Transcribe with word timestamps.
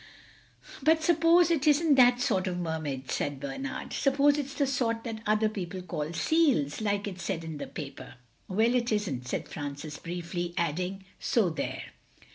"But 0.81 1.03
suppose 1.03 1.51
it 1.51 1.67
isn't 1.67 1.93
that 1.93 2.19
sort 2.19 2.47
of 2.47 2.57
Mermaid," 2.57 3.11
said 3.11 3.39
Bernard. 3.39 3.93
"Suppose 3.93 4.39
it's 4.39 4.55
the 4.55 4.65
sort 4.65 5.03
that 5.03 5.21
other 5.27 5.47
people 5.47 5.83
call 5.83 6.11
seals, 6.11 6.81
like 6.81 7.07
it 7.07 7.21
said 7.21 7.43
in 7.43 7.59
the 7.59 7.67
paper." 7.67 8.15
"Well, 8.47 8.73
it 8.73 8.91
isn't," 8.91 9.27
said 9.27 9.47
Francis 9.47 9.99
briefly, 9.99 10.55
adding, 10.57 11.05
"so 11.19 11.51
there!" 11.51 11.91